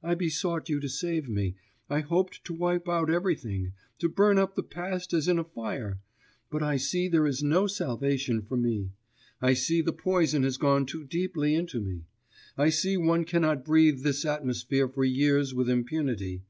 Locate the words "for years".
14.88-15.52